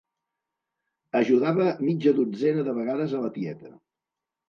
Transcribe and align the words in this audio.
Ajudava 1.19 1.69
mitja 1.83 2.17
dotzena 2.23 2.67
de 2.71 2.77
vegades 2.83 3.19
a 3.19 3.25
la 3.29 3.35
tieta. 3.41 3.75